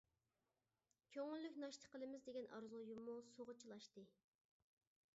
[1.17, 4.09] كۆڭۈللۈك ناشتا قىلىمىز دېگەن ئارزۇيۇممۇ سۇغا چىلاشتى.